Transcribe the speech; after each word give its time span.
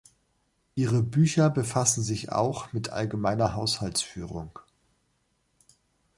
Ihre 0.73 1.03
Bücher 1.03 1.51
befassen 1.51 2.01
sich 2.01 2.31
auch 2.31 2.73
mit 2.73 2.89
allgemeiner 2.89 3.53
Haushaltsführung. 3.53 4.57